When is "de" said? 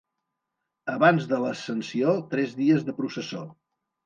1.33-1.39, 2.89-2.97